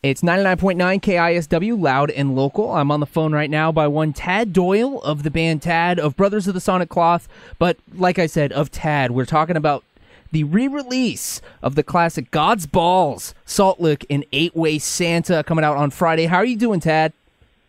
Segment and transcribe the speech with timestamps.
[0.00, 2.70] It's 99.9 KISW, loud and local.
[2.70, 6.16] I'm on the phone right now by one Tad Doyle of the band Tad, of
[6.16, 7.26] Brothers of the Sonic Cloth.
[7.58, 9.82] But like I said, of Tad, we're talking about
[10.30, 15.76] the re-release of the classic God's Balls, Salt Lick, and Eight Way Santa coming out
[15.76, 16.26] on Friday.
[16.26, 17.12] How are you doing, Tad?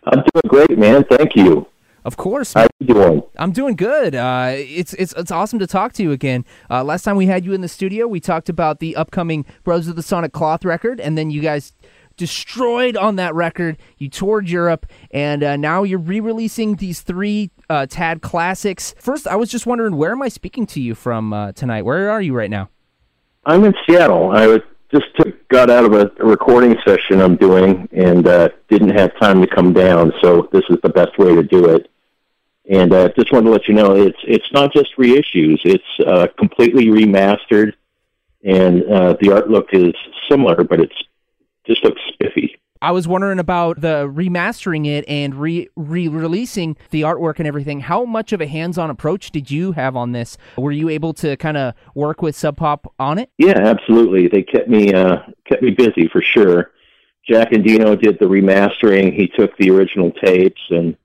[0.03, 1.05] I'm doing great, man.
[1.05, 1.65] Thank you.
[2.05, 2.53] Of course.
[2.53, 3.23] How you doing?
[3.39, 4.13] I'm doing good.
[4.13, 6.45] Uh, it's it's it's awesome to talk to you again.
[6.69, 9.87] Uh, last time we had you in the studio, we talked about the upcoming Brothers
[9.87, 11.73] of the Sonic Cloth record, and then you guys
[12.19, 13.77] destroyed on that record.
[13.97, 18.93] You toured Europe, and uh, now you're re-releasing these three uh, Tad classics.
[18.99, 21.83] First, I was just wondering, where am I speaking to you from uh, tonight?
[21.83, 22.69] Where are you right now?
[23.45, 24.31] I'm in Seattle.
[24.31, 24.59] I was
[24.91, 29.39] just took, got out of a, recording session I'm doing and uh, didn't have time
[29.41, 31.89] to come down, so this is the best way to do it.
[32.69, 36.27] And uh, just wanted to let you know it's it's not just reissues; it's uh,
[36.37, 37.73] completely remastered,
[38.43, 39.93] and uh, the art look is
[40.29, 41.03] similar, but it's
[41.69, 42.55] just looks spiffy.
[42.81, 47.81] I was wondering about the remastering it and re releasing the artwork and everything.
[47.81, 50.37] How much of a hands on approach did you have on this?
[50.57, 53.29] Were you able to kind of work with Sub Pop on it?
[53.37, 54.29] Yeah, absolutely.
[54.29, 56.71] They kept me uh, kept me busy for sure.
[57.27, 59.13] Jack Endino did the remastering.
[59.13, 60.95] He took the original tapes and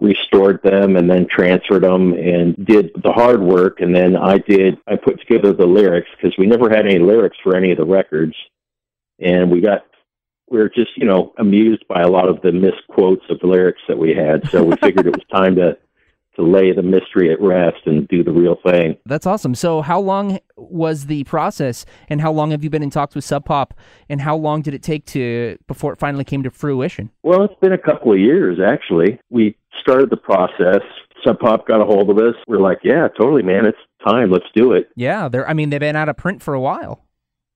[0.00, 3.80] restored them and then transferred them and did the hard work.
[3.80, 7.36] And then I did, I put together the lyrics because we never had any lyrics
[7.42, 8.34] for any of the records.
[9.20, 9.86] And we got,
[10.50, 13.80] we were just, you know, amused by a lot of the misquotes of the lyrics
[13.88, 14.48] that we had.
[14.50, 15.76] So we figured it was time to,
[16.36, 18.96] to lay the mystery at rest and do the real thing.
[19.06, 19.54] That's awesome.
[19.54, 23.24] So, how long was the process, and how long have you been in talks with
[23.24, 23.74] Sub Pop,
[24.08, 27.10] and how long did it take to before it finally came to fruition?
[27.22, 29.20] Well, it's been a couple of years actually.
[29.30, 30.80] We started the process.
[31.24, 32.34] Sub Pop got a hold of us.
[32.48, 33.66] We're like, yeah, totally, man.
[33.66, 34.30] It's time.
[34.30, 34.88] Let's do it.
[34.96, 35.48] Yeah, they're.
[35.48, 37.04] I mean, they've been out of print for a while.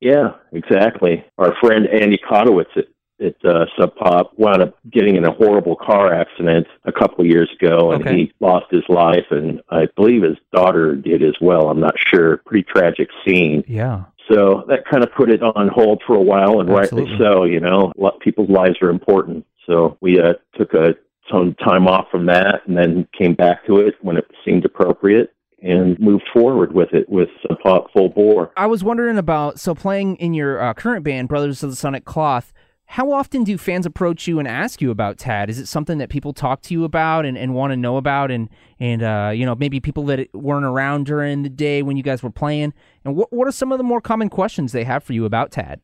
[0.01, 1.25] Yeah, exactly.
[1.39, 2.87] Our friend Andy Kotowicz at,
[3.25, 7.27] at uh, Sub Pop wound up getting in a horrible car accident a couple of
[7.27, 8.17] years ago, and Okay.
[8.17, 11.71] he lost his life, and I believe his daughter did as well.
[11.71, 12.39] I'm not sure.
[12.47, 13.65] Pretty tragic scene.
[13.67, 14.05] Yeah.
[14.31, 17.45] So that kind of put it on hold for a while, and rightly so.
[17.45, 19.47] You know, people's lives are important.
[19.67, 20.95] So we uh, took a
[21.31, 25.33] some time off from that, and then came back to it when it seemed appropriate,
[25.63, 28.53] and moved forward with it with Sub Pop full bore.
[28.57, 32.05] I was wondering about so playing in your uh, current band, Brothers of the Sonic
[32.05, 32.53] Cloth.
[32.89, 35.51] How often do fans approach you and ask you about Tad?
[35.51, 38.31] Is it something that people talk to you about and, and want to know about,
[38.31, 42.05] and and uh, you know maybe people that weren't around during the day when you
[42.05, 42.73] guys were playing?
[43.05, 45.51] And what what are some of the more common questions they have for you about
[45.51, 45.81] Tad?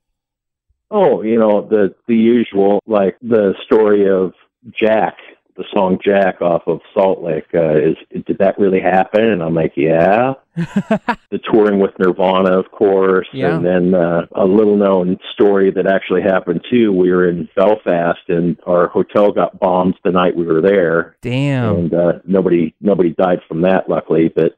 [0.92, 4.34] Oh, you know the the usual, like the story of
[4.70, 5.16] Jack,
[5.56, 7.46] the song Jack off of Salt Lick.
[7.54, 7.96] Uh, is
[8.26, 9.22] did that really happen?
[9.24, 10.34] And I'm like, yeah.
[10.56, 13.56] the touring with Nirvana, of course, Yeah.
[13.56, 16.92] and then uh, a little known story that actually happened too.
[16.92, 21.76] We were in Belfast, and our hotel got bombed the night we were there, Damn.
[21.76, 24.28] and uh, nobody nobody died from that, luckily.
[24.28, 24.56] But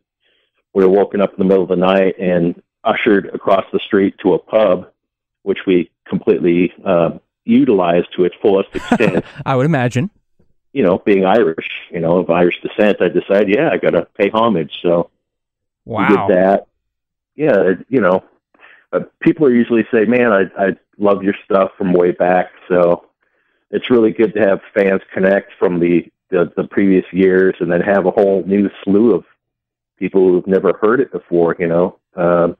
[0.74, 4.14] we were woken up in the middle of the night and ushered across the street
[4.22, 4.88] to a pub,
[5.42, 7.10] which we completely uh,
[7.44, 9.24] utilized to its fullest extent.
[9.46, 10.10] I would imagine.
[10.74, 14.06] You know, being Irish, you know, of Irish descent, I decided, yeah, I got to
[14.18, 14.72] pay homage.
[14.82, 15.08] So
[15.84, 16.08] we Wow.
[16.08, 16.66] did that.
[17.36, 18.24] Yeah, it, you know,
[18.92, 23.06] uh, people usually say, "Man, I I love your stuff from way back." So
[23.70, 27.80] it's really good to have fans connect from the the, the previous years, and then
[27.80, 29.24] have a whole new slew of
[29.98, 31.56] people who've never heard it before.
[31.58, 32.56] You know, um,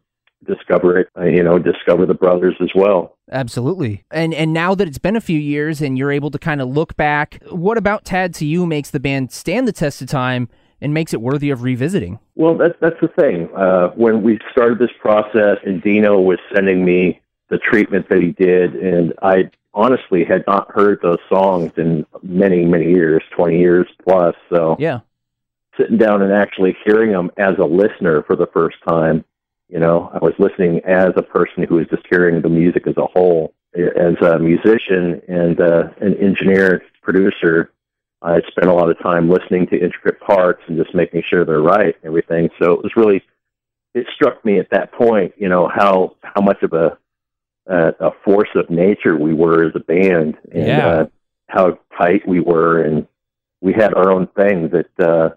[0.47, 1.09] discover it.
[1.16, 3.16] Uh, you know, discover the brothers as well.
[3.32, 4.05] Absolutely.
[4.10, 6.68] And and now that it's been a few years and you're able to kind of
[6.68, 10.48] look back, what about Tad to you makes the band stand the test of time
[10.80, 12.18] and makes it worthy of revisiting?
[12.34, 13.48] Well, that's that's the thing.
[13.54, 18.33] Uh, when we started this process, and Dino was sending me the treatment that he
[18.33, 23.86] did, and I honestly had not heard those songs in many, many years, twenty years
[24.03, 24.34] plus.
[24.48, 25.01] So Yeah.
[25.77, 29.24] sitting down and actually hearing them as a listener for the first time,
[29.69, 32.97] you know, I was listening as a person who was just hearing the music as
[32.97, 33.55] a whole.
[33.77, 37.72] As a musician and uh, an engineer, producer,
[38.22, 41.61] I spent a lot of time listening to intricate parts and just making sure they're
[41.61, 42.51] right and everything.
[42.63, 43.21] So it was really,
[43.95, 46.97] it struck me at that point, you know, how how much of a
[47.69, 50.89] uh, a force of nature we were as a band, and Yeah.
[50.89, 51.07] uh,
[51.49, 53.07] how tight we were, and
[53.61, 55.31] we had our own thing that uh,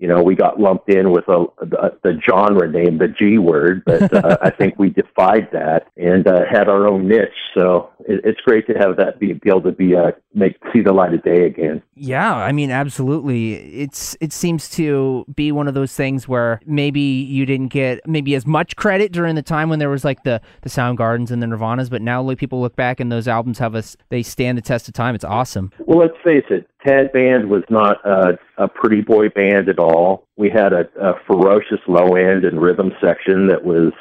[0.00, 3.82] you know we got lumped in with a the, the genre name, the G word,
[3.84, 7.28] but uh, I think we defied that and uh, had our own niche.
[7.54, 10.80] So it, it's great to have that be, be able to be uh, make see
[10.80, 11.82] the light of day again.
[11.94, 13.56] Yeah, I mean, absolutely.
[13.82, 18.34] It's it seems to be one of those things where maybe you didn't get maybe
[18.34, 21.46] as much credit during the time when there was like the the Soundgardens and the
[21.46, 24.62] Nirvanas, but now like people look back and those albums have us they stand the
[24.62, 25.14] test of time.
[25.14, 25.72] It's awesome.
[25.80, 30.26] Well, let's face it, Tad Band was not a, a pretty boy band at all.
[30.36, 33.92] We had a, a ferocious low end and rhythm section that was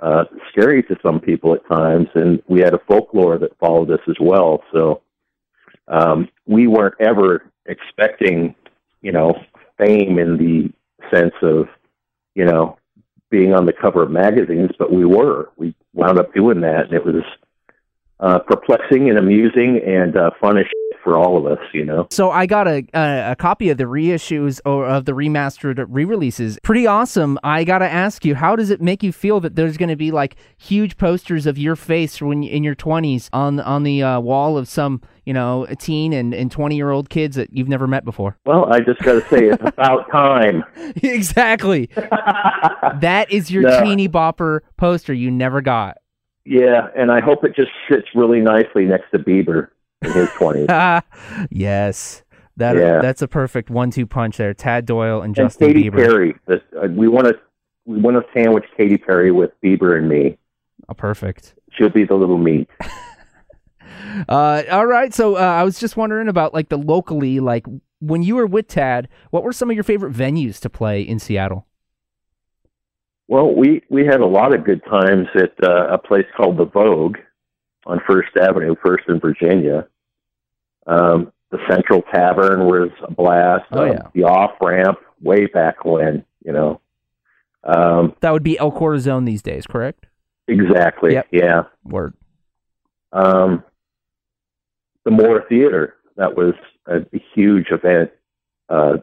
[0.00, 4.00] uh, scary to some people at times, and we had a folklore that followed us
[4.08, 4.62] as well.
[4.72, 5.02] So
[5.88, 8.54] um, we weren't ever expecting,
[9.00, 9.34] you know,
[9.78, 10.70] fame in the
[11.14, 11.68] sense of,
[12.34, 12.78] you know,
[13.30, 15.50] being on the cover of magazines, but we were.
[15.56, 17.22] We wound up doing that, and it was
[18.20, 20.64] uh, perplexing and amusing and uh, fun as
[21.08, 22.06] for all of us, you know.
[22.10, 26.58] So I got a, a a copy of the reissues or of the remastered re-releases.
[26.62, 27.38] Pretty awesome.
[27.42, 29.96] I got to ask you, how does it make you feel that there's going to
[29.96, 34.20] be like huge posters of your face when in your 20s on on the uh,
[34.20, 38.36] wall of some, you know, teen and and 20-year-old kids that you've never met before?
[38.44, 40.62] Well, I just got to say, it's about time.
[41.02, 41.88] exactly.
[43.00, 43.82] That is your No.
[43.82, 45.98] teeny bopper poster you never got.
[46.44, 49.68] Yeah, and I hope it just sits really nicely next to Bieber
[50.02, 50.66] in his 20s.
[50.68, 51.02] Ah,
[51.50, 52.22] yes.
[52.56, 53.00] That Yeah.
[53.00, 54.52] that's a perfect one-two punch there.
[54.54, 55.96] Tad Doyle and and Justin Katy Bieber.
[56.06, 56.34] Perry.
[56.46, 57.34] This, uh, we want to
[57.86, 60.36] we want to sandwich Katy Perry with Bieber and me.
[60.88, 61.54] Oh, perfect.
[61.72, 62.68] She'll be the little meat.
[64.28, 65.12] Uh, all right.
[65.14, 67.66] So uh, I was just wondering about like the locally, like
[68.00, 71.18] when you were with Tad, what were some of your favorite venues to play in
[71.18, 71.66] Seattle?
[73.28, 76.64] Well, we we had a lot of good times at uh, a place called the
[76.64, 77.16] Vogue
[77.88, 79.88] on First Avenue, First in Virginia.
[80.86, 83.64] Um, the Central Tavern was a blast.
[83.72, 84.02] Oh, Um, yeah.
[84.14, 86.80] The off ramp, way back when, you know.
[87.64, 90.06] Um, That would be El Corazon these days, correct?
[90.46, 91.12] exactly.
[91.14, 91.26] Yep.
[91.30, 91.62] Yeah.
[91.84, 92.14] Word.
[93.12, 93.62] Um,
[95.04, 96.54] the Moore Theater, that was
[96.86, 97.00] a,
[97.34, 98.10] huge event.
[98.70, 98.98] Uh,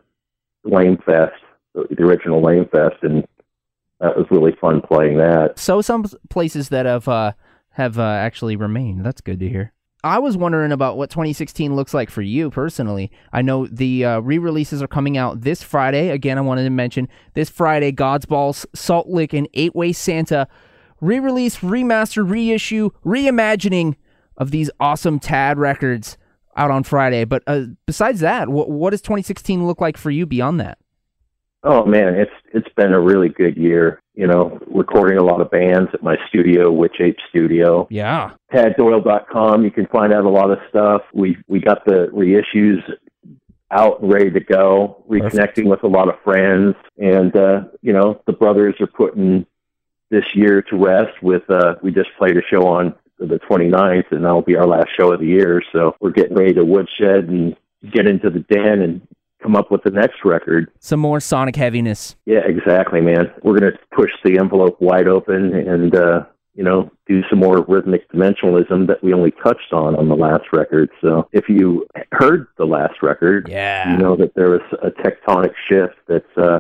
[0.64, 1.34] Lame Fest,
[1.76, 3.28] the, the original Lame Fest, and
[4.00, 5.60] that was really fun playing that.
[5.60, 7.34] So some places that have uh,
[7.76, 9.06] have uh, actually remained.
[9.06, 9.74] That's good to hear.
[10.02, 13.12] I was wondering about what 2016 looks like for you personally.
[13.34, 16.10] I know the uh, re-releases are coming out this Friday.
[16.10, 20.48] Again, I wanted to mention this Friday, God's Balls, Salt Lick, and Eight Way Santa
[21.02, 23.96] re-release, remaster, reissue, reimagining
[24.38, 26.18] of these awesome Tad records
[26.56, 27.26] out on Friday.
[27.26, 30.78] But uh, besides that, what, what does 2016 look like for you beyond that?
[31.66, 34.00] Oh man, it's it's been a really good year.
[34.14, 37.88] You know, recording a lot of bands at my studio, Witch Ape Studio.
[37.90, 38.34] Yeah.
[38.54, 41.02] TadDoyle.com, you can find out a lot of stuff.
[41.12, 42.82] We we got the reissues
[43.72, 48.22] out and ready to go, reconnecting with a lot of friends, and uh, you know
[48.28, 49.48] the brothers are putting
[50.12, 51.22] this year to rest.
[51.24, 54.90] With uh, we just played a show on the 29th, and that'll be our last
[54.96, 55.64] show of the year.
[55.74, 57.56] So we're getting ready to woodshed and
[57.92, 59.08] get into the den and
[59.46, 60.72] come up with the next record.
[60.80, 62.16] Some more sonic heaviness.
[62.26, 63.32] Yeah, exactly, man.
[63.44, 66.26] We're going to push the envelope wide open and, uh,
[66.56, 70.46] you know, do some more rhythmic dimensionalism that we only touched on on the last
[70.52, 70.90] record.
[71.02, 73.92] So if you heard the last record, Yeah.
[73.92, 76.60] you know that there was a tectonic shift that's uh,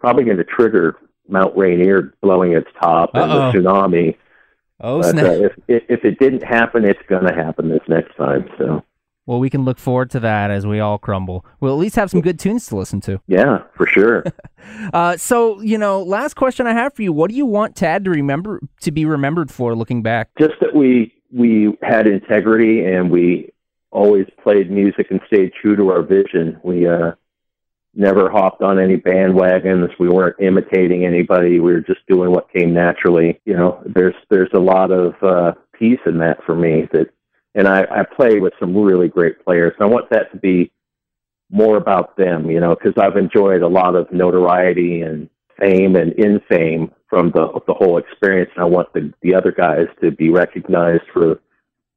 [0.00, 0.96] probably going to trigger
[1.28, 3.52] Mount Rainier blowing its top and Uh-oh.
[3.52, 4.16] the tsunami.
[4.80, 5.24] Oh, But snap.
[5.26, 8.48] uh, if, if if it didn't happen, it's going to happen this next time.
[8.58, 8.82] So
[9.26, 11.46] Well, we can look forward to that as we all crumble.
[11.60, 13.20] We'll at least have some good tunes to listen to.
[13.26, 14.24] yeah, for sure.
[14.94, 18.02] Uh, so, you know, last question I have for you: What do you want Tad
[18.04, 20.30] to remember to be remembered for, looking back?
[20.38, 23.52] just that we we had integrity and we
[23.90, 26.58] always played music and stayed true to our vision.
[26.62, 27.12] We uh,
[27.94, 29.90] never hopped on any bandwagons.
[29.98, 31.60] We weren't imitating anybody.
[31.60, 33.40] We were just doing what came naturally.
[33.44, 36.88] You know, there's there's a lot of uh, peace in that for me.
[36.92, 37.10] That,
[37.54, 39.74] and I, I play with some really great players.
[39.78, 40.72] And I want that to be
[41.50, 42.50] more about them.
[42.50, 47.60] You know, because I've enjoyed a lot of notoriety and fame and infame from the
[47.66, 48.50] the whole experience.
[48.54, 51.40] And I want the the other guys to be recognized for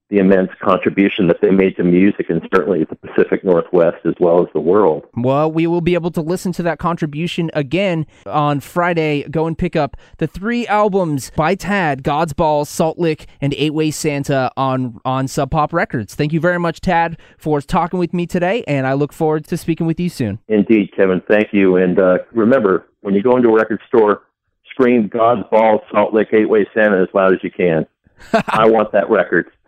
[0.10, 4.42] the immense contribution that they made to music and certainly the Pacific Northwest as well
[4.42, 5.06] as the world.
[5.16, 9.24] Well, we will be able to listen to that contribution again on Friday.
[9.30, 13.74] Go and pick up the three albums by Tad: God's Balls, Salt Lick, and Eight
[13.74, 16.16] Way Santa on on Sub Pop Records.
[16.16, 19.58] Thank you very much, Tad, for talking with me today, and I look forward to
[19.58, 20.40] speaking with you soon.
[20.48, 21.76] Indeed, Kevin, thank you.
[21.76, 24.24] And uh, remember, when you go into a record store,
[24.70, 27.86] scream God's balls, Salt Lick Eight Way Santa as loud as you can.
[28.50, 29.52] I want that record.